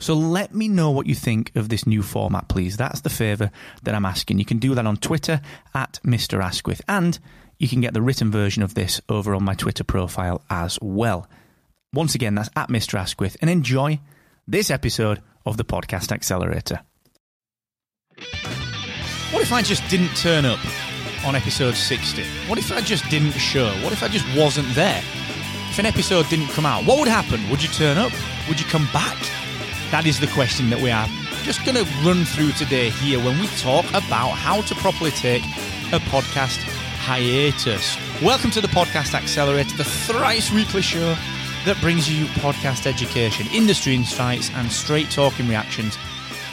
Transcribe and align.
So 0.00 0.14
let 0.14 0.54
me 0.54 0.66
know 0.66 0.90
what 0.90 1.06
you 1.06 1.14
think 1.14 1.52
of 1.54 1.68
this 1.68 1.86
new 1.86 2.02
format, 2.02 2.48
please. 2.48 2.78
That's 2.78 3.02
the 3.02 3.10
favour 3.10 3.50
that 3.82 3.94
I'm 3.94 4.06
asking. 4.06 4.38
You 4.38 4.46
can 4.46 4.58
do 4.58 4.74
that 4.74 4.86
on 4.86 4.96
Twitter 4.96 5.42
at 5.74 6.00
Mr. 6.04 6.42
Asquith, 6.42 6.80
and 6.88 7.18
you 7.58 7.68
can 7.68 7.82
get 7.82 7.92
the 7.92 8.00
written 8.00 8.30
version 8.30 8.62
of 8.62 8.74
this 8.74 9.02
over 9.10 9.34
on 9.34 9.44
my 9.44 9.54
Twitter 9.54 9.84
profile 9.84 10.42
as 10.48 10.78
well. 10.80 11.28
Once 11.92 12.14
again, 12.14 12.34
that's 12.34 12.48
at 12.56 12.70
Mr. 12.70 12.98
Asquith, 12.98 13.36
and 13.42 13.50
enjoy 13.50 14.00
this 14.48 14.70
episode 14.70 15.20
of 15.44 15.58
the 15.58 15.64
Podcast 15.64 16.10
Accelerator. 16.10 16.80
What 19.32 19.42
if 19.42 19.52
I 19.52 19.60
just 19.60 19.86
didn't 19.90 20.16
turn 20.16 20.46
up 20.46 20.60
on 21.26 21.36
episode 21.36 21.74
60? 21.74 22.24
What 22.48 22.58
if 22.58 22.72
I 22.72 22.80
just 22.80 23.08
didn't 23.10 23.32
show? 23.32 23.68
What 23.82 23.92
if 23.92 24.02
I 24.02 24.08
just 24.08 24.24
wasn't 24.34 24.74
there? 24.74 25.02
If 25.68 25.78
an 25.78 25.86
episode 25.86 26.26
didn't 26.30 26.48
come 26.48 26.64
out, 26.64 26.86
what 26.86 26.98
would 26.98 27.08
happen? 27.08 27.48
Would 27.50 27.62
you 27.62 27.68
turn 27.68 27.98
up? 27.98 28.12
Would 28.48 28.58
you 28.58 28.66
come 28.66 28.88
back? 28.92 29.18
That 29.90 30.06
is 30.06 30.20
the 30.20 30.28
question 30.28 30.70
that 30.70 30.80
we 30.80 30.92
are 30.92 31.08
just 31.42 31.64
going 31.64 31.74
to 31.74 31.82
run 32.06 32.24
through 32.24 32.52
today 32.52 32.90
here 32.90 33.18
when 33.18 33.40
we 33.40 33.48
talk 33.58 33.84
about 33.90 34.30
how 34.30 34.60
to 34.62 34.74
properly 34.76 35.10
take 35.10 35.42
a 35.92 35.98
podcast 36.06 36.58
hiatus. 37.00 37.96
Welcome 38.22 38.52
to 38.52 38.60
the 38.60 38.68
Podcast 38.68 39.14
Accelerator, 39.14 39.76
the 39.76 39.82
thrice 39.82 40.52
weekly 40.52 40.80
show 40.80 41.16
that 41.64 41.76
brings 41.80 42.08
you 42.08 42.26
podcast 42.26 42.86
education, 42.86 43.48
industry 43.52 43.96
insights, 43.96 44.48
and 44.54 44.70
straight 44.70 45.10
talking 45.10 45.48
reactions 45.48 45.96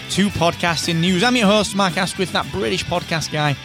to 0.09 0.29
podcasting 0.29 0.99
news. 0.99 1.21
I'm 1.21 1.35
your 1.35 1.45
host, 1.45 1.75
Mark 1.75 1.95
Asquith, 1.95 2.31
that 2.31 2.51
British 2.51 2.85
podcast 2.85 3.31
guy 3.31 3.55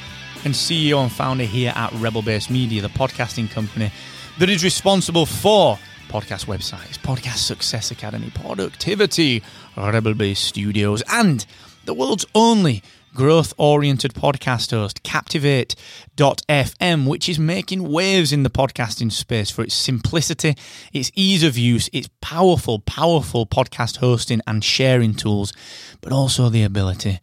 and 0.44 0.52
CEO 0.52 1.02
and 1.02 1.10
founder 1.10 1.44
here 1.44 1.72
at 1.74 1.90
Rebel 1.94 2.20
Base 2.20 2.50
Media, 2.50 2.82
the 2.82 2.88
podcasting 2.88 3.50
company 3.50 3.90
that 4.38 4.50
is 4.50 4.62
responsible 4.62 5.24
for 5.24 5.78
podcast 6.12 6.44
websites, 6.44 6.98
Podcast 6.98 7.38
Success 7.38 7.90
Academy, 7.90 8.26
Poductivity, 8.26 9.42
Rebel 9.78 10.12
Base 10.12 10.40
Studios, 10.40 11.02
and 11.10 11.46
the 11.86 11.94
world's 11.94 12.26
only 12.34 12.82
growth 13.14 13.54
oriented 13.56 14.12
podcast 14.12 14.72
host, 14.72 15.02
Captivate.fm, 15.04 17.06
which 17.06 17.30
is 17.30 17.38
making 17.38 17.90
waves 17.90 18.30
in 18.30 18.42
the 18.42 18.50
podcasting 18.50 19.10
space 19.10 19.48
for 19.48 19.62
its 19.62 19.74
simplicity, 19.74 20.54
its 20.92 21.10
ease 21.14 21.42
of 21.42 21.56
use, 21.56 21.88
its 21.94 22.10
powerful, 22.20 22.80
powerful 22.80 23.46
podcast 23.46 23.96
hosting 23.96 24.42
and 24.46 24.62
sharing 24.62 25.14
tools, 25.14 25.54
but 26.02 26.12
also 26.12 26.50
the 26.50 26.62
ability 26.62 27.20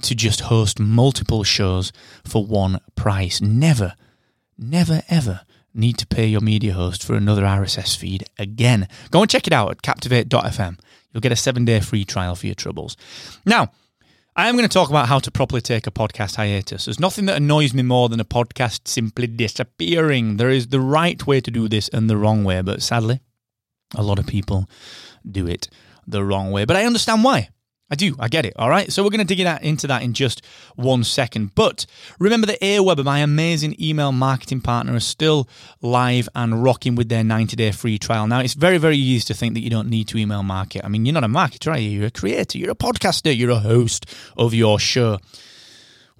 to 0.00 0.14
just 0.14 0.40
host 0.40 0.80
multiple 0.80 1.44
shows 1.44 1.92
for 2.24 2.46
one 2.46 2.80
price. 2.94 3.42
Never, 3.42 3.96
never, 4.56 5.02
ever 5.10 5.42
need 5.74 5.98
to 5.98 6.06
pay 6.06 6.26
your 6.26 6.40
media 6.40 6.72
host 6.72 7.04
for 7.04 7.14
another 7.14 7.42
RSS 7.42 7.96
feed 7.96 8.24
again. 8.38 8.88
Go 9.10 9.22
and 9.22 9.30
check 9.30 9.46
it 9.46 9.52
out 9.52 9.70
at 9.70 9.82
captivate.fm. 9.82 10.78
You'll 11.12 11.20
get 11.20 11.32
a 11.32 11.36
seven 11.36 11.64
day 11.64 11.80
free 11.80 12.04
trial 12.04 12.34
for 12.34 12.46
your 12.46 12.54
troubles. 12.54 12.96
Now, 13.44 13.70
I 14.36 14.48
am 14.48 14.56
going 14.56 14.68
to 14.68 14.72
talk 14.72 14.90
about 14.90 15.08
how 15.08 15.18
to 15.18 15.30
properly 15.30 15.60
take 15.60 15.86
a 15.86 15.90
podcast 15.90 16.36
hiatus. 16.36 16.84
There's 16.84 17.00
nothing 17.00 17.26
that 17.26 17.36
annoys 17.36 17.74
me 17.74 17.82
more 17.82 18.08
than 18.08 18.20
a 18.20 18.24
podcast 18.24 18.86
simply 18.86 19.26
disappearing. 19.26 20.36
There 20.36 20.50
is 20.50 20.68
the 20.68 20.80
right 20.80 21.24
way 21.26 21.40
to 21.40 21.50
do 21.50 21.68
this 21.68 21.88
and 21.88 22.08
the 22.08 22.16
wrong 22.16 22.44
way, 22.44 22.62
but 22.62 22.80
sadly, 22.80 23.20
a 23.94 24.02
lot 24.02 24.18
of 24.18 24.26
people 24.26 24.70
do 25.28 25.46
it 25.46 25.68
the 26.06 26.24
wrong 26.24 26.52
way. 26.52 26.64
But 26.64 26.76
I 26.76 26.84
understand 26.84 27.24
why. 27.24 27.48
I 27.90 27.96
do. 27.96 28.14
I 28.20 28.28
get 28.28 28.46
it. 28.46 28.54
All 28.56 28.70
right. 28.70 28.92
So 28.92 29.02
we're 29.02 29.10
going 29.10 29.26
to 29.26 29.34
dig 29.34 29.40
into 29.40 29.86
that 29.88 30.02
in 30.02 30.12
just 30.12 30.44
one 30.76 31.02
second. 31.02 31.54
But 31.56 31.86
remember 32.20 32.46
that 32.46 32.60
Aweber, 32.60 33.04
my 33.04 33.18
amazing 33.18 33.74
email 33.82 34.12
marketing 34.12 34.60
partner, 34.60 34.94
is 34.94 35.04
still 35.04 35.48
live 35.82 36.28
and 36.36 36.62
rocking 36.62 36.94
with 36.94 37.08
their 37.08 37.24
90 37.24 37.56
day 37.56 37.72
free 37.72 37.98
trial. 37.98 38.28
Now, 38.28 38.40
it's 38.40 38.54
very, 38.54 38.78
very 38.78 38.96
easy 38.96 39.24
to 39.26 39.34
think 39.34 39.54
that 39.54 39.60
you 39.60 39.70
don't 39.70 39.88
need 39.88 40.06
to 40.08 40.18
email 40.18 40.44
market. 40.44 40.84
I 40.84 40.88
mean, 40.88 41.04
you're 41.04 41.14
not 41.14 41.24
a 41.24 41.28
marketer, 41.28 41.72
are 41.72 41.78
you? 41.78 41.90
You're 41.90 42.06
a 42.06 42.10
creator, 42.12 42.58
you're 42.58 42.70
a 42.70 42.76
podcaster, 42.76 43.36
you're 43.36 43.50
a 43.50 43.58
host 43.58 44.06
of 44.36 44.54
your 44.54 44.78
show. 44.78 45.18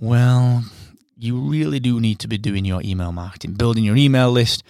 Well, 0.01 0.65
you 1.17 1.39
really 1.39 1.79
do 1.79 2.01
need 2.01 2.19
to 2.21 2.29
be 2.29 2.39
doing 2.39 2.65
your 2.65 2.81
email 2.83 3.13
marketing, 3.13 3.53
building 3.53 3.85
your 3.85 3.97
email 3.97 4.31
list. 4.31 4.65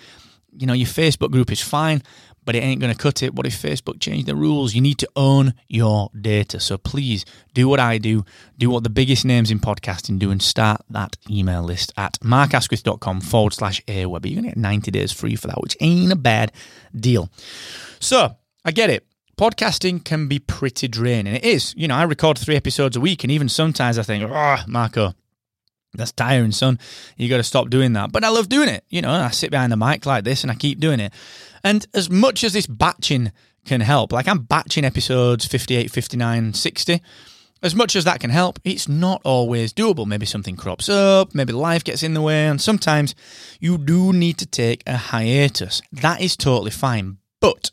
You 0.56 0.66
know, 0.66 0.72
your 0.72 0.88
Facebook 0.88 1.30
group 1.30 1.50
is 1.50 1.60
fine 1.60 2.02
but 2.44 2.56
it 2.56 2.60
ain't 2.60 2.80
going 2.80 2.92
to 2.92 2.98
cut 2.98 3.22
it. 3.22 3.34
What 3.34 3.46
if 3.46 3.60
Facebook 3.60 4.00
changed 4.00 4.26
the 4.26 4.34
rules? 4.34 4.74
You 4.74 4.80
need 4.80 4.98
to 4.98 5.08
own 5.16 5.54
your 5.68 6.10
data. 6.18 6.60
So 6.60 6.78
please 6.78 7.24
do 7.54 7.68
what 7.68 7.80
I 7.80 7.98
do, 7.98 8.24
do 8.58 8.70
what 8.70 8.82
the 8.82 8.90
biggest 8.90 9.24
names 9.24 9.50
in 9.50 9.60
podcasting 9.60 10.18
do, 10.18 10.30
and 10.30 10.42
start 10.42 10.82
that 10.90 11.16
email 11.28 11.62
list 11.62 11.92
at 11.96 12.18
markasquith.com 12.20 13.20
forward 13.20 13.52
slash 13.52 13.80
Aweber. 13.86 14.26
You're 14.26 14.42
going 14.42 14.44
to 14.44 14.50
get 14.50 14.56
90 14.56 14.90
days 14.90 15.12
free 15.12 15.36
for 15.36 15.48
that, 15.48 15.60
which 15.60 15.76
ain't 15.80 16.12
a 16.12 16.16
bad 16.16 16.52
deal. 16.94 17.30
So 18.00 18.36
I 18.64 18.70
get 18.72 18.90
it. 18.90 19.06
Podcasting 19.36 20.04
can 20.04 20.28
be 20.28 20.38
pretty 20.38 20.86
draining. 20.86 21.34
It 21.34 21.44
is. 21.44 21.72
You 21.76 21.88
know, 21.88 21.94
I 21.94 22.02
record 22.02 22.36
three 22.36 22.56
episodes 22.56 22.96
a 22.96 23.00
week, 23.00 23.24
and 23.24 23.30
even 23.30 23.48
sometimes 23.48 23.98
I 23.98 24.02
think, 24.02 24.28
oh, 24.28 24.58
Marco, 24.66 25.14
that's 25.94 26.12
tiring, 26.12 26.52
son. 26.52 26.78
You 27.16 27.28
got 27.28 27.38
to 27.38 27.42
stop 27.42 27.70
doing 27.70 27.92
that. 27.94 28.12
But 28.12 28.24
I 28.24 28.28
love 28.28 28.48
doing 28.48 28.68
it. 28.68 28.84
You 28.88 29.02
know, 29.02 29.12
I 29.12 29.30
sit 29.30 29.50
behind 29.50 29.72
the 29.72 29.76
mic 29.76 30.06
like 30.06 30.24
this 30.24 30.42
and 30.42 30.50
I 30.50 30.54
keep 30.54 30.78
doing 30.80 31.00
it. 31.00 31.12
And 31.64 31.86
as 31.94 32.08
much 32.08 32.44
as 32.44 32.52
this 32.52 32.66
batching 32.66 33.32
can 33.64 33.80
help, 33.80 34.12
like 34.12 34.28
I'm 34.28 34.40
batching 34.40 34.84
episodes 34.84 35.46
58, 35.46 35.90
59, 35.90 36.54
60, 36.54 37.02
as 37.62 37.74
much 37.74 37.94
as 37.94 38.04
that 38.04 38.20
can 38.20 38.30
help, 38.30 38.58
it's 38.64 38.88
not 38.88 39.20
always 39.24 39.72
doable. 39.72 40.06
Maybe 40.06 40.24
something 40.24 40.56
crops 40.56 40.88
up, 40.88 41.34
maybe 41.34 41.52
life 41.52 41.84
gets 41.84 42.02
in 42.02 42.14
the 42.14 42.22
way, 42.22 42.46
and 42.46 42.60
sometimes 42.60 43.14
you 43.60 43.76
do 43.76 44.12
need 44.12 44.38
to 44.38 44.46
take 44.46 44.82
a 44.86 44.96
hiatus. 44.96 45.82
That 45.92 46.22
is 46.22 46.36
totally 46.36 46.70
fine. 46.70 47.18
But 47.40 47.70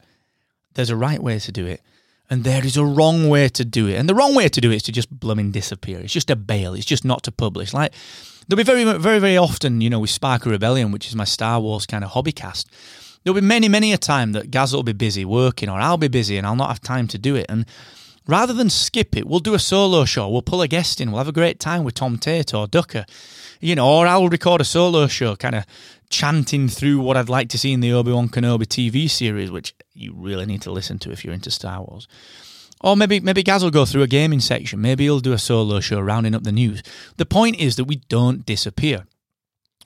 there's 0.73 0.89
a 0.89 0.97
right 0.97 1.22
way 1.22 1.39
to 1.39 1.51
do 1.51 1.66
it 1.66 1.81
and 2.29 2.43
there 2.43 2.65
is 2.65 2.77
a 2.77 2.85
wrong 2.85 3.29
way 3.29 3.49
to 3.49 3.63
do 3.63 3.88
it. 3.88 3.95
And 3.95 4.09
the 4.09 4.15
wrong 4.15 4.35
way 4.35 4.49
to 4.49 4.61
do 4.61 4.71
it 4.71 4.77
is 4.77 4.83
to 4.83 4.91
just 4.91 5.09
blooming 5.09 5.51
disappear. 5.51 5.99
It's 5.99 6.13
just 6.13 6.29
a 6.29 6.35
bail. 6.35 6.73
It's 6.73 6.85
just 6.85 7.05
not 7.05 7.23
to 7.23 7.31
publish. 7.31 7.73
Like 7.73 7.93
there'll 8.47 8.57
be 8.57 8.63
very, 8.63 8.83
very, 8.83 9.19
very 9.19 9.38
often, 9.38 9.81
you 9.81 9.89
know, 9.89 9.99
with 9.99 10.09
Spark 10.09 10.45
of 10.45 10.51
Rebellion, 10.51 10.91
which 10.91 11.07
is 11.07 11.15
my 11.15 11.23
Star 11.23 11.59
Wars 11.59 11.85
kind 11.85 12.03
of 12.03 12.11
hobby 12.11 12.31
cast. 12.31 12.69
There'll 13.23 13.39
be 13.39 13.45
many, 13.45 13.67
many 13.67 13.91
a 13.93 13.97
time 13.97 14.31
that 14.33 14.51
Gaz 14.51 14.73
will 14.73 14.83
be 14.83 14.93
busy 14.93 15.25
working, 15.25 15.69
or 15.69 15.79
I'll 15.79 15.97
be 15.97 16.07
busy 16.07 16.38
and 16.38 16.47
I'll 16.47 16.55
not 16.55 16.69
have 16.69 16.81
time 16.81 17.07
to 17.09 17.17
do 17.17 17.35
it. 17.35 17.45
And 17.49 17.65
rather 18.25 18.53
than 18.53 18.69
skip 18.69 19.17
it, 19.17 19.27
we'll 19.27 19.39
do 19.39 19.53
a 19.53 19.59
solo 19.59 20.05
show. 20.05 20.29
We'll 20.29 20.41
pull 20.41 20.61
a 20.61 20.67
guest 20.67 21.01
in. 21.01 21.11
We'll 21.11 21.19
have 21.19 21.27
a 21.27 21.33
great 21.33 21.59
time 21.59 21.83
with 21.83 21.95
Tom 21.95 22.17
Tate 22.17 22.53
or 22.53 22.67
Ducker, 22.67 23.05
you 23.59 23.75
know, 23.75 23.88
or 23.89 24.07
I'll 24.07 24.29
record 24.29 24.61
a 24.61 24.65
solo 24.65 25.07
show, 25.07 25.35
kind 25.35 25.55
of 25.55 25.65
chanting 26.09 26.69
through 26.69 27.01
what 27.01 27.18
I'd 27.18 27.27
like 27.27 27.50
to 27.50 27.57
see 27.57 27.73
in 27.73 27.81
the 27.81 27.91
Obi 27.91 28.12
Wan 28.12 28.30
Kenobi 28.30 28.65
TV 28.65 29.09
series, 29.09 29.51
which 29.51 29.73
you 29.97 30.13
really 30.15 30.45
need 30.45 30.61
to 30.63 30.71
listen 30.71 30.99
to 30.99 31.11
if 31.11 31.23
you're 31.23 31.33
into 31.33 31.51
Star 31.51 31.81
Wars. 31.81 32.07
Or 32.81 32.95
maybe 32.95 33.19
maybe 33.19 33.44
Gaz 33.44 33.63
will 33.63 33.71
go 33.71 33.85
through 33.85 34.03
a 34.03 34.07
gaming 34.07 34.39
section. 34.39 34.81
Maybe 34.81 35.05
he'll 35.05 35.19
do 35.19 35.33
a 35.33 35.39
solo 35.39 35.79
show 35.79 35.99
rounding 35.99 36.35
up 36.35 36.44
the 36.44 36.51
news. 36.51 36.83
The 37.17 37.25
point 37.25 37.59
is 37.59 37.75
that 37.75 37.85
we 37.85 37.97
don't 38.07 38.45
disappear. 38.45 39.05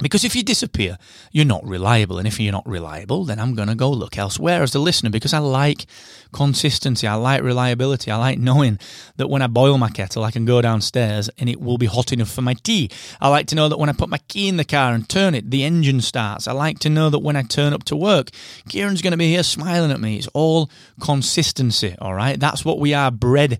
Because 0.01 0.23
if 0.23 0.35
you 0.35 0.43
disappear, 0.43 0.97
you're 1.31 1.45
not 1.45 1.65
reliable. 1.65 2.17
And 2.17 2.27
if 2.27 2.39
you're 2.39 2.51
not 2.51 2.67
reliable, 2.67 3.25
then 3.25 3.39
I'm 3.39 3.55
going 3.55 3.67
to 3.67 3.75
go 3.75 3.89
look 3.91 4.17
elsewhere 4.17 4.63
as 4.63 4.73
a 4.73 4.79
listener 4.79 5.09
because 5.09 5.33
I 5.33 5.39
like 5.39 5.85
consistency. 6.33 7.07
I 7.07 7.15
like 7.15 7.43
reliability. 7.43 8.09
I 8.09 8.17
like 8.17 8.39
knowing 8.39 8.79
that 9.17 9.29
when 9.29 9.41
I 9.41 9.47
boil 9.47 9.77
my 9.77 9.89
kettle, 9.89 10.23
I 10.23 10.31
can 10.31 10.45
go 10.45 10.61
downstairs 10.61 11.29
and 11.37 11.49
it 11.49 11.61
will 11.61 11.77
be 11.77 11.85
hot 11.85 12.11
enough 12.11 12.31
for 12.31 12.41
my 12.41 12.53
tea. 12.53 12.89
I 13.19 13.29
like 13.29 13.47
to 13.47 13.55
know 13.55 13.69
that 13.69 13.77
when 13.77 13.89
I 13.89 13.93
put 13.93 14.09
my 14.09 14.19
key 14.27 14.47
in 14.47 14.57
the 14.57 14.65
car 14.65 14.93
and 14.93 15.07
turn 15.07 15.35
it, 15.35 15.51
the 15.51 15.63
engine 15.63 16.01
starts. 16.01 16.47
I 16.47 16.53
like 16.53 16.79
to 16.79 16.89
know 16.89 17.09
that 17.09 17.19
when 17.19 17.35
I 17.35 17.43
turn 17.43 17.73
up 17.73 17.83
to 17.85 17.95
work, 17.95 18.29
Kieran's 18.69 19.01
going 19.01 19.11
to 19.11 19.17
be 19.17 19.29
here 19.29 19.43
smiling 19.43 19.91
at 19.91 19.99
me. 19.99 20.17
It's 20.17 20.27
all 20.33 20.69
consistency, 20.99 21.95
all 21.99 22.13
right? 22.13 22.39
That's 22.39 22.65
what 22.65 22.79
we 22.79 22.93
are 22.93 23.11
bred 23.11 23.59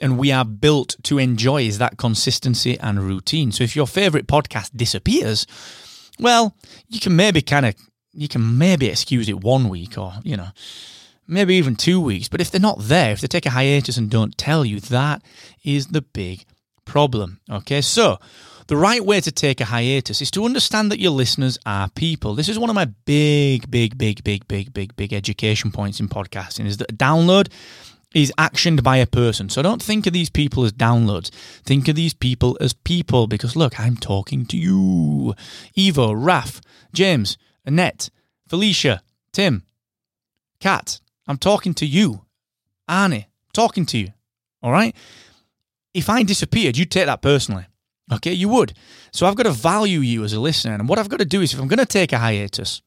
and 0.00 0.18
we 0.18 0.30
are 0.32 0.44
built 0.44 0.96
to 1.04 1.18
enjoy 1.18 1.62
is 1.62 1.78
that 1.78 1.98
consistency 1.98 2.78
and 2.78 3.02
routine. 3.02 3.52
So 3.52 3.64
if 3.64 3.74
your 3.74 3.86
favorite 3.86 4.26
podcast 4.26 4.70
disappears, 4.76 5.46
well, 6.18 6.54
you 6.88 7.00
can 7.00 7.16
maybe 7.16 7.42
kind 7.42 7.66
of 7.66 7.74
you 8.12 8.28
can 8.28 8.58
maybe 8.58 8.86
excuse 8.86 9.28
it 9.28 9.40
one 9.40 9.68
week 9.68 9.98
or 9.98 10.14
you 10.22 10.36
know 10.36 10.48
maybe 11.26 11.54
even 11.56 11.76
two 11.76 12.00
weeks. 12.00 12.28
But 12.28 12.40
if 12.40 12.50
they're 12.50 12.60
not 12.60 12.78
there, 12.80 13.12
if 13.12 13.20
they 13.20 13.28
take 13.28 13.46
a 13.46 13.50
hiatus 13.50 13.96
and 13.96 14.10
don't 14.10 14.36
tell 14.36 14.64
you, 14.64 14.80
that 14.80 15.22
is 15.62 15.88
the 15.88 16.02
big 16.02 16.44
problem. 16.84 17.40
Okay, 17.50 17.80
so 17.80 18.18
the 18.66 18.76
right 18.76 19.04
way 19.04 19.20
to 19.20 19.32
take 19.32 19.60
a 19.60 19.66
hiatus 19.66 20.20
is 20.20 20.30
to 20.32 20.44
understand 20.44 20.90
that 20.90 21.00
your 21.00 21.10
listeners 21.10 21.58
are 21.64 21.88
people. 21.90 22.34
This 22.34 22.48
is 22.48 22.58
one 22.58 22.70
of 22.70 22.76
my 22.76 22.86
big, 23.04 23.70
big, 23.70 23.96
big, 23.96 24.22
big, 24.24 24.46
big, 24.48 24.72
big, 24.72 24.96
big 24.96 25.12
education 25.12 25.70
points 25.70 26.00
in 26.00 26.08
podcasting 26.08 26.66
is 26.66 26.76
that 26.78 26.96
download 26.96 27.48
is 28.22 28.32
actioned 28.38 28.82
by 28.82 28.96
a 28.96 29.06
person. 29.06 29.48
So 29.48 29.62
don't 29.62 29.82
think 29.82 30.06
of 30.06 30.12
these 30.12 30.30
people 30.30 30.64
as 30.64 30.72
downloads. 30.72 31.30
Think 31.64 31.88
of 31.88 31.96
these 31.96 32.14
people 32.14 32.56
as 32.60 32.72
people 32.72 33.26
because 33.26 33.56
look, 33.56 33.78
I'm 33.78 33.96
talking 33.96 34.46
to 34.46 34.56
you. 34.56 35.34
Evo, 35.76 36.14
Raf, 36.16 36.60
James, 36.92 37.36
Annette, 37.64 38.10
Felicia, 38.48 39.02
Tim, 39.32 39.62
Kat, 40.60 41.00
I'm 41.26 41.38
talking 41.38 41.74
to 41.74 41.86
you. 41.86 42.22
Arnie, 42.88 43.26
talking 43.52 43.86
to 43.86 43.98
you. 43.98 44.12
All 44.62 44.72
right? 44.72 44.94
If 45.94 46.08
I 46.08 46.22
disappeared, 46.22 46.76
you'd 46.76 46.90
take 46.90 47.06
that 47.06 47.22
personally. 47.22 47.66
Okay, 48.10 48.32
you 48.32 48.48
would. 48.48 48.72
So 49.12 49.26
I've 49.26 49.34
got 49.34 49.42
to 49.42 49.50
value 49.50 50.00
you 50.00 50.24
as 50.24 50.32
a 50.32 50.40
listener. 50.40 50.74
And 50.74 50.88
what 50.88 50.98
I've 50.98 51.08
got 51.08 51.18
to 51.18 51.24
do 51.24 51.42
is 51.42 51.52
if 51.52 51.60
I'm 51.60 51.68
going 51.68 51.78
to 51.78 51.86
take 51.86 52.12
a 52.12 52.18
hiatus, 52.18 52.80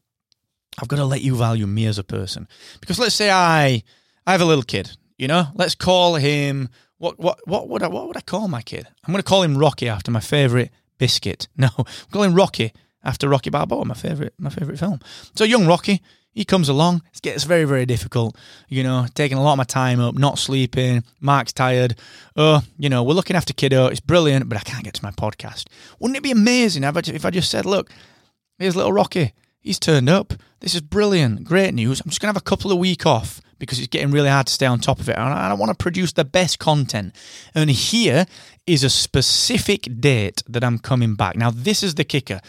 I've 0.79 0.87
got 0.87 0.97
to 0.97 1.05
let 1.05 1.21
you 1.21 1.35
value 1.35 1.67
me 1.67 1.85
as 1.85 1.99
a 1.99 2.03
person. 2.03 2.47
Because 2.79 2.97
let's 2.99 3.15
say 3.15 3.29
I 3.29 3.83
I 4.25 4.31
have 4.31 4.41
a 4.41 4.45
little 4.45 4.63
kid, 4.63 4.97
you 5.21 5.27
know? 5.27 5.45
Let's 5.53 5.75
call 5.75 6.15
him 6.15 6.67
what 6.97 7.19
what 7.19 7.47
what 7.47 7.69
would 7.69 7.83
I 7.83 7.87
what 7.87 8.07
would 8.07 8.17
I 8.17 8.21
call 8.21 8.47
my 8.47 8.63
kid? 8.63 8.87
I'm 9.05 9.13
going 9.13 9.21
to 9.21 9.29
call 9.29 9.43
him 9.43 9.55
Rocky 9.55 9.87
after 9.87 10.09
my 10.09 10.19
favorite 10.19 10.71
biscuit. 10.97 11.47
No, 11.57 11.69
I'm 11.77 11.85
calling 12.11 12.31
him 12.31 12.35
Rocky 12.35 12.73
after 13.03 13.29
Rocky 13.29 13.51
Balboa, 13.51 13.85
my 13.85 13.93
favorite 13.93 14.33
my 14.39 14.49
favorite 14.49 14.79
film. 14.79 14.99
So 15.35 15.43
young 15.43 15.67
Rocky, 15.67 16.01
he 16.31 16.43
comes 16.43 16.69
along. 16.69 17.03
It 17.13 17.21
gets 17.21 17.43
very, 17.43 17.65
very 17.65 17.85
difficult. 17.85 18.35
You 18.67 18.83
know, 18.83 19.05
taking 19.13 19.37
a 19.37 19.43
lot 19.43 19.51
of 19.53 19.57
my 19.59 19.63
time 19.63 19.99
up, 19.99 20.15
not 20.15 20.39
sleeping. 20.39 21.03
Mark's 21.19 21.53
tired. 21.53 21.99
Oh, 22.35 22.63
you 22.79 22.89
know, 22.89 23.03
we're 23.03 23.13
looking 23.13 23.35
after 23.35 23.53
kiddo. 23.53 23.87
It's 23.87 23.99
brilliant, 23.99 24.49
but 24.49 24.57
I 24.57 24.61
can't 24.61 24.83
get 24.83 24.95
to 24.95 25.03
my 25.03 25.11
podcast. 25.11 25.67
Wouldn't 25.99 26.17
it 26.17 26.23
be 26.23 26.31
amazing 26.31 26.83
if 26.83 27.25
I 27.25 27.29
just 27.29 27.51
said, 27.51 27.67
look, 27.67 27.91
here's 28.57 28.75
little 28.75 28.93
Rocky. 28.93 29.33
He's 29.59 29.77
turned 29.77 30.09
up. 30.09 30.33
This 30.61 30.73
is 30.73 30.81
brilliant. 30.81 31.43
Great 31.43 31.75
news. 31.75 32.01
I'm 32.01 32.09
just 32.09 32.19
going 32.21 32.33
to 32.33 32.35
have 32.35 32.41
a 32.41 32.49
couple 32.49 32.71
of 32.71 32.79
week 32.79 33.05
off 33.05 33.39
because 33.61 33.79
it's 33.79 33.87
getting 33.87 34.11
really 34.11 34.29
hard 34.29 34.47
to 34.47 34.53
stay 34.53 34.65
on 34.65 34.79
top 34.79 34.99
of 34.99 35.07
it. 35.07 35.17
And 35.17 35.33
I 35.33 35.53
want 35.53 35.69
to 35.69 35.75
produce 35.81 36.11
the 36.11 36.25
best 36.25 36.59
content. 36.59 37.15
And 37.55 37.69
here 37.69 38.25
is 38.67 38.83
a 38.83 38.89
specific 38.89 39.87
date 40.01 40.43
that 40.49 40.63
I'm 40.63 40.79
coming 40.79 41.15
back. 41.15 41.37
Now, 41.37 41.51
this 41.51 41.81
is 41.81 41.95
the 41.95 42.03
kicker 42.03 42.41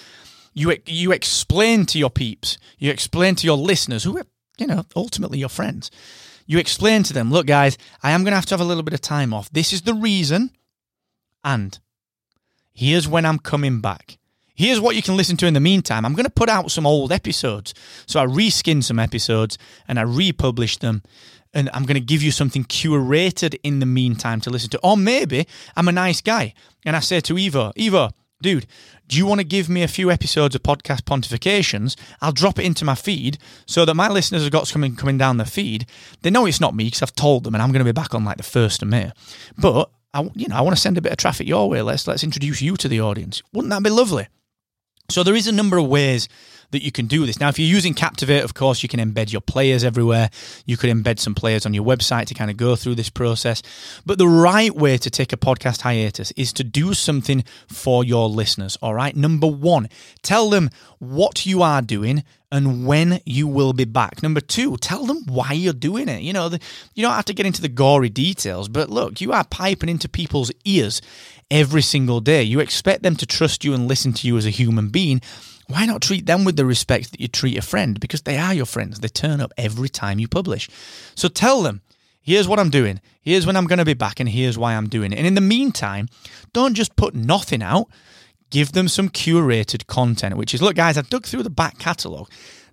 you 0.54 0.76
you 0.86 1.12
explain 1.12 1.86
to 1.86 1.98
your 1.98 2.10
peeps, 2.10 2.58
you 2.78 2.90
explain 2.90 3.34
to 3.36 3.46
your 3.46 3.56
listeners, 3.56 4.04
who 4.04 4.18
are 4.18 4.26
you 4.58 4.66
know 4.66 4.84
ultimately 4.94 5.38
your 5.38 5.48
friends. 5.48 5.90
You 6.44 6.58
explain 6.58 7.04
to 7.04 7.12
them, 7.12 7.30
look, 7.30 7.46
guys, 7.46 7.78
I 8.02 8.10
am 8.10 8.24
going 8.24 8.32
to 8.32 8.36
have 8.36 8.46
to 8.46 8.54
have 8.54 8.60
a 8.60 8.64
little 8.64 8.82
bit 8.82 8.94
of 8.94 9.00
time 9.00 9.32
off. 9.32 9.48
This 9.50 9.72
is 9.72 9.82
the 9.82 9.94
reason, 9.94 10.50
and 11.44 11.78
here's 12.72 13.08
when 13.08 13.24
I'm 13.24 13.38
coming 13.38 13.80
back. 13.80 14.18
Here's 14.54 14.80
what 14.80 14.96
you 14.96 15.02
can 15.02 15.16
listen 15.16 15.36
to 15.38 15.46
in 15.46 15.54
the 15.54 15.60
meantime. 15.60 16.04
I'm 16.04 16.14
going 16.14 16.24
to 16.24 16.30
put 16.30 16.48
out 16.48 16.70
some 16.70 16.86
old 16.86 17.12
episodes. 17.12 17.74
So 18.06 18.20
I 18.20 18.26
reskin 18.26 18.82
some 18.82 18.98
episodes 18.98 19.58
and 19.88 19.98
I 19.98 20.02
republish 20.02 20.78
them. 20.78 21.02
And 21.54 21.68
I'm 21.74 21.84
going 21.84 22.00
to 22.00 22.00
give 22.00 22.22
you 22.22 22.30
something 22.30 22.64
curated 22.64 23.58
in 23.62 23.80
the 23.80 23.86
meantime 23.86 24.40
to 24.42 24.50
listen 24.50 24.70
to. 24.70 24.80
Or 24.82 24.96
maybe 24.96 25.46
I'm 25.76 25.88
a 25.88 25.92
nice 25.92 26.20
guy 26.20 26.54
and 26.84 26.96
I 26.96 27.00
say 27.00 27.20
to 27.20 27.34
Evo, 27.34 27.74
Evo, 27.74 28.12
dude, 28.40 28.66
do 29.06 29.18
you 29.18 29.26
want 29.26 29.40
to 29.40 29.44
give 29.44 29.68
me 29.68 29.82
a 29.82 29.88
few 29.88 30.10
episodes 30.10 30.54
of 30.54 30.62
podcast 30.62 31.02
pontifications? 31.02 31.96
I'll 32.20 32.32
drop 32.32 32.58
it 32.58 32.64
into 32.64 32.84
my 32.84 32.94
feed 32.94 33.38
so 33.66 33.84
that 33.84 33.94
my 33.94 34.08
listeners 34.08 34.42
have 34.42 34.52
got 34.52 34.66
something 34.66 34.96
coming 34.96 35.18
down 35.18 35.36
the 35.36 35.44
feed. 35.44 35.86
They 36.22 36.30
know 36.30 36.46
it's 36.46 36.60
not 36.60 36.74
me 36.74 36.84
because 36.84 37.02
I've 37.02 37.14
told 37.14 37.44
them, 37.44 37.54
and 37.54 37.62
I'm 37.62 37.72
going 37.72 37.84
to 37.84 37.84
be 37.84 37.92
back 37.92 38.14
on 38.14 38.24
like 38.24 38.38
the 38.38 38.42
first 38.42 38.82
of 38.82 38.88
May. 38.88 39.12
But 39.58 39.90
I, 40.14 40.30
you 40.34 40.48
know, 40.48 40.56
I 40.56 40.62
want 40.62 40.76
to 40.76 40.80
send 40.80 40.98
a 40.98 41.02
bit 41.02 41.12
of 41.12 41.18
traffic 41.18 41.46
your 41.46 41.68
way. 41.68 41.82
Let's 41.82 42.06
let's 42.06 42.24
introduce 42.24 42.62
you 42.62 42.76
to 42.76 42.88
the 42.88 43.00
audience. 43.00 43.42
Wouldn't 43.52 43.70
that 43.70 43.82
be 43.82 43.90
lovely? 43.90 44.28
So 45.08 45.22
there 45.22 45.34
is 45.34 45.46
a 45.46 45.52
number 45.52 45.78
of 45.78 45.86
ways 45.86 46.28
that 46.72 46.82
you 46.82 46.90
can 46.90 47.06
do 47.06 47.24
this. 47.24 47.38
Now, 47.38 47.48
if 47.48 47.58
you're 47.58 47.68
using 47.68 47.94
Captivate, 47.94 48.42
of 48.42 48.54
course, 48.54 48.82
you 48.82 48.88
can 48.88 49.00
embed 49.00 49.32
your 49.32 49.40
players 49.40 49.84
everywhere. 49.84 50.30
You 50.66 50.76
could 50.76 50.90
embed 50.90 51.18
some 51.18 51.34
players 51.34 51.64
on 51.64 51.72
your 51.72 51.84
website 51.84 52.26
to 52.26 52.34
kind 52.34 52.50
of 52.50 52.56
go 52.56 52.74
through 52.76 52.96
this 52.96 53.10
process. 53.10 53.62
But 54.04 54.18
the 54.18 54.28
right 54.28 54.74
way 54.74 54.98
to 54.98 55.10
take 55.10 55.32
a 55.32 55.36
podcast 55.36 55.82
hiatus 55.82 56.32
is 56.32 56.52
to 56.54 56.64
do 56.64 56.94
something 56.94 57.44
for 57.68 58.04
your 58.04 58.28
listeners. 58.28 58.76
All 58.82 58.94
right. 58.94 59.14
Number 59.14 59.46
one, 59.46 59.88
tell 60.22 60.50
them 60.50 60.70
what 60.98 61.46
you 61.46 61.62
are 61.62 61.82
doing 61.82 62.24
and 62.50 62.86
when 62.86 63.20
you 63.24 63.48
will 63.48 63.72
be 63.72 63.86
back. 63.86 64.22
Number 64.22 64.40
two, 64.40 64.76
tell 64.76 65.06
them 65.06 65.24
why 65.26 65.52
you're 65.52 65.72
doing 65.72 66.08
it. 66.08 66.22
You 66.22 66.34
know, 66.34 66.50
the, 66.50 66.60
you 66.94 67.02
don't 67.02 67.14
have 67.14 67.24
to 67.26 67.34
get 67.34 67.46
into 67.46 67.62
the 67.62 67.68
gory 67.68 68.10
details, 68.10 68.68
but 68.68 68.90
look, 68.90 69.20
you 69.20 69.32
are 69.32 69.44
piping 69.44 69.88
into 69.88 70.08
people's 70.08 70.52
ears 70.64 71.00
every 71.50 71.82
single 71.82 72.20
day. 72.20 72.42
You 72.42 72.60
expect 72.60 73.02
them 73.02 73.16
to 73.16 73.26
trust 73.26 73.64
you 73.64 73.72
and 73.72 73.88
listen 73.88 74.12
to 74.12 74.26
you 74.26 74.36
as 74.36 74.46
a 74.46 74.50
human 74.50 74.88
being 74.88 75.22
why 75.72 75.86
not 75.86 76.02
treat 76.02 76.26
them 76.26 76.44
with 76.44 76.56
the 76.56 76.66
respect 76.66 77.10
that 77.10 77.20
you 77.20 77.28
treat 77.28 77.56
a 77.56 77.62
friend? 77.62 77.98
Because 77.98 78.22
they 78.22 78.36
are 78.36 78.52
your 78.52 78.66
friends. 78.66 79.00
They 79.00 79.08
turn 79.08 79.40
up 79.40 79.52
every 79.56 79.88
time 79.88 80.18
you 80.18 80.28
publish. 80.28 80.68
So 81.14 81.28
tell 81.28 81.62
them, 81.62 81.80
here's 82.20 82.46
what 82.46 82.58
I'm 82.58 82.70
doing, 82.70 83.00
here's 83.22 83.46
when 83.46 83.56
I'm 83.56 83.66
going 83.66 83.78
to 83.78 83.84
be 83.84 83.94
back, 83.94 84.20
and 84.20 84.28
here's 84.28 84.58
why 84.58 84.74
I'm 84.74 84.88
doing 84.88 85.12
it. 85.12 85.18
And 85.18 85.26
in 85.26 85.34
the 85.34 85.40
meantime, 85.40 86.08
don't 86.52 86.74
just 86.74 86.94
put 86.96 87.14
nothing 87.14 87.62
out. 87.62 87.88
Give 88.50 88.72
them 88.72 88.86
some 88.86 89.08
curated 89.08 89.86
content, 89.86 90.36
which 90.36 90.52
is 90.52 90.60
look, 90.60 90.76
guys, 90.76 90.98
I've 90.98 91.08
dug 91.08 91.24
through 91.24 91.42
the 91.42 91.50
back 91.50 91.78
catalogue. 91.78 92.30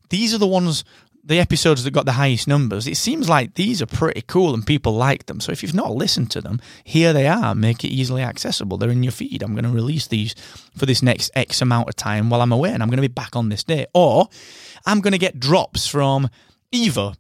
These 0.09 0.33
are 0.33 0.37
the 0.37 0.47
ones 0.47 0.83
the 1.23 1.39
episodes 1.39 1.83
that 1.83 1.91
got 1.91 2.05
the 2.05 2.13
highest 2.13 2.47
numbers, 2.47 2.87
it 2.87 2.97
seems 2.97 3.29
like 3.29 3.55
these 3.55 3.81
are 3.81 3.85
pretty 3.85 4.21
cool 4.21 4.53
and 4.53 4.65
people 4.65 4.93
like 4.93 5.25
them. 5.25 5.39
So 5.39 5.51
if 5.51 5.61
you've 5.61 5.73
not 5.73 5.91
listened 5.91 6.31
to 6.31 6.41
them, 6.41 6.59
here 6.83 7.13
they 7.13 7.27
are. 7.27 7.53
Make 7.53 7.83
it 7.83 7.89
easily 7.89 8.21
accessible. 8.21 8.77
They're 8.77 8.89
in 8.89 9.03
your 9.03 9.11
feed. 9.11 9.43
I'm 9.43 9.53
going 9.53 9.65
to 9.65 9.71
release 9.71 10.07
these 10.07 10.33
for 10.75 10.85
this 10.85 11.03
next 11.03 11.31
X 11.35 11.61
amount 11.61 11.89
of 11.89 11.95
time 11.95 12.29
while 12.29 12.41
I'm 12.41 12.51
away, 12.51 12.71
and 12.71 12.81
I'm 12.81 12.89
going 12.89 12.97
to 12.97 13.07
be 13.07 13.07
back 13.07 13.35
on 13.35 13.49
this 13.49 13.63
day. 13.63 13.85
Or 13.93 14.27
I'm 14.85 15.01
going 15.01 15.13
to 15.13 15.19
get 15.19 15.39
drops 15.39 15.87
from 15.87 16.29
Evo. 16.73 17.15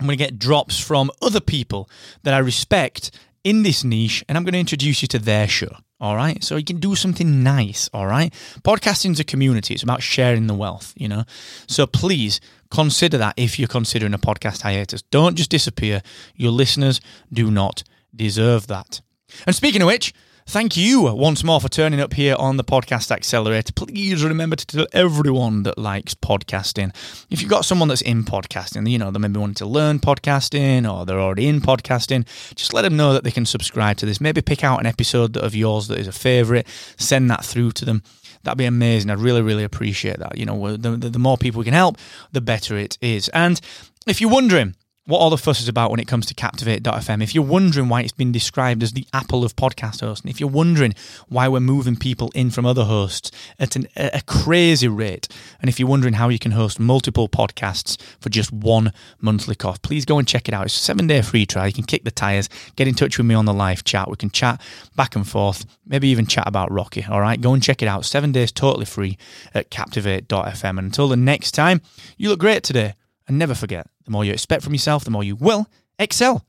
I'm 0.00 0.06
going 0.06 0.18
to 0.18 0.24
get 0.24 0.38
drops 0.38 0.78
from 0.78 1.10
other 1.20 1.40
people 1.40 1.88
that 2.22 2.34
I 2.34 2.38
respect 2.38 3.10
in 3.44 3.62
this 3.62 3.84
niche, 3.84 4.24
and 4.28 4.36
I'm 4.36 4.44
going 4.44 4.52
to 4.52 4.60
introduce 4.60 5.02
you 5.02 5.08
to 5.08 5.18
their 5.18 5.48
show. 5.48 5.76
All 6.00 6.14
right. 6.14 6.42
So 6.44 6.56
you 6.56 6.64
can 6.64 6.78
do 6.78 6.94
something 6.94 7.42
nice. 7.42 7.90
All 7.92 8.06
right. 8.06 8.32
Podcasting's 8.62 9.18
a 9.18 9.24
community. 9.24 9.74
It's 9.74 9.82
about 9.82 10.02
sharing 10.02 10.46
the 10.46 10.54
wealth, 10.54 10.94
you 10.96 11.08
know? 11.08 11.24
So 11.66 11.86
please 11.86 12.40
consider 12.70 13.18
that 13.18 13.34
if 13.36 13.58
you're 13.58 13.68
considering 13.68 14.14
a 14.14 14.18
podcast 14.18 14.62
hiatus. 14.62 15.02
Don't 15.02 15.36
just 15.36 15.50
disappear. 15.50 16.02
Your 16.36 16.52
listeners 16.52 17.00
do 17.32 17.50
not 17.50 17.82
deserve 18.14 18.68
that. 18.68 19.00
And 19.46 19.56
speaking 19.56 19.82
of 19.82 19.86
which, 19.86 20.14
Thank 20.48 20.78
you 20.78 21.02
once 21.02 21.44
more 21.44 21.60
for 21.60 21.68
turning 21.68 22.00
up 22.00 22.14
here 22.14 22.34
on 22.38 22.56
the 22.56 22.64
Podcast 22.64 23.10
Accelerator. 23.10 23.70
Please 23.74 24.24
remember 24.24 24.56
to 24.56 24.66
tell 24.66 24.86
everyone 24.94 25.64
that 25.64 25.76
likes 25.76 26.14
podcasting. 26.14 26.88
If 27.28 27.42
you've 27.42 27.50
got 27.50 27.66
someone 27.66 27.88
that's 27.88 28.00
in 28.00 28.24
podcasting, 28.24 28.90
you 28.90 28.96
know, 28.96 29.10
they 29.10 29.18
maybe 29.18 29.38
wanting 29.38 29.56
to 29.56 29.66
learn 29.66 29.98
podcasting 29.98 30.90
or 30.90 31.04
they're 31.04 31.20
already 31.20 31.48
in 31.48 31.60
podcasting, 31.60 32.24
just 32.54 32.72
let 32.72 32.80
them 32.80 32.96
know 32.96 33.12
that 33.12 33.24
they 33.24 33.30
can 33.30 33.44
subscribe 33.44 33.98
to 33.98 34.06
this. 34.06 34.22
Maybe 34.22 34.40
pick 34.40 34.64
out 34.64 34.80
an 34.80 34.86
episode 34.86 35.36
of 35.36 35.54
yours 35.54 35.88
that 35.88 35.98
is 35.98 36.08
a 36.08 36.12
favorite, 36.12 36.66
send 36.96 37.30
that 37.30 37.44
through 37.44 37.72
to 37.72 37.84
them. 37.84 38.02
That'd 38.44 38.56
be 38.56 38.64
amazing. 38.64 39.10
I'd 39.10 39.18
really, 39.18 39.42
really 39.42 39.64
appreciate 39.64 40.18
that. 40.18 40.38
You 40.38 40.46
know, 40.46 40.78
the, 40.78 40.96
the 40.96 41.18
more 41.18 41.36
people 41.36 41.58
we 41.58 41.66
can 41.66 41.74
help, 41.74 41.98
the 42.32 42.40
better 42.40 42.74
it 42.78 42.96
is. 43.02 43.28
And 43.34 43.60
if 44.06 44.18
you're 44.18 44.30
wondering, 44.30 44.76
what 45.08 45.20
all 45.20 45.30
the 45.30 45.38
fuss 45.38 45.62
is 45.62 45.68
about 45.68 45.90
when 45.90 45.98
it 46.00 46.06
comes 46.06 46.26
to 46.26 46.34
Captivate.fm. 46.34 47.22
If 47.22 47.34
you're 47.34 47.42
wondering 47.42 47.88
why 47.88 48.02
it's 48.02 48.12
been 48.12 48.30
described 48.30 48.82
as 48.82 48.92
the 48.92 49.06
Apple 49.14 49.42
of 49.42 49.56
podcast 49.56 50.02
hosting, 50.02 50.30
if 50.30 50.38
you're 50.38 50.50
wondering 50.50 50.94
why 51.28 51.48
we're 51.48 51.60
moving 51.60 51.96
people 51.96 52.30
in 52.34 52.50
from 52.50 52.66
other 52.66 52.84
hosts 52.84 53.30
at 53.58 53.74
an, 53.74 53.88
a 53.96 54.20
crazy 54.26 54.86
rate, 54.86 55.26
and 55.62 55.70
if 55.70 55.80
you're 55.80 55.88
wondering 55.88 56.12
how 56.12 56.28
you 56.28 56.38
can 56.38 56.52
host 56.52 56.78
multiple 56.78 57.26
podcasts 57.26 57.98
for 58.20 58.28
just 58.28 58.52
one 58.52 58.92
monthly 59.18 59.54
cost, 59.54 59.80
please 59.80 60.04
go 60.04 60.18
and 60.18 60.28
check 60.28 60.46
it 60.46 60.52
out. 60.52 60.66
It's 60.66 60.76
a 60.76 60.78
seven 60.78 61.06
day 61.06 61.22
free 61.22 61.46
trial. 61.46 61.68
You 61.68 61.72
can 61.72 61.84
kick 61.84 62.04
the 62.04 62.10
tires, 62.10 62.50
get 62.76 62.86
in 62.86 62.92
touch 62.92 63.16
with 63.16 63.26
me 63.26 63.34
on 63.34 63.46
the 63.46 63.54
live 63.54 63.84
chat. 63.84 64.10
We 64.10 64.16
can 64.16 64.28
chat 64.28 64.60
back 64.94 65.16
and 65.16 65.26
forth, 65.26 65.64
maybe 65.86 66.08
even 66.08 66.26
chat 66.26 66.46
about 66.46 66.70
Rocky. 66.70 67.06
All 67.08 67.22
right, 67.22 67.40
go 67.40 67.54
and 67.54 67.62
check 67.62 67.80
it 67.80 67.88
out. 67.88 68.04
Seven 68.04 68.30
days 68.30 68.52
totally 68.52 68.84
free 68.84 69.16
at 69.54 69.70
Captivate.fm. 69.70 70.68
And 70.68 70.80
until 70.80 71.08
the 71.08 71.16
next 71.16 71.52
time, 71.52 71.80
you 72.18 72.28
look 72.28 72.40
great 72.40 72.62
today. 72.62 72.92
And 73.28 73.38
never 73.38 73.54
forget, 73.54 73.86
the 74.04 74.10
more 74.10 74.24
you 74.24 74.32
expect 74.32 74.64
from 74.64 74.72
yourself, 74.72 75.04
the 75.04 75.10
more 75.10 75.22
you 75.22 75.36
will 75.36 75.66
excel. 75.98 76.44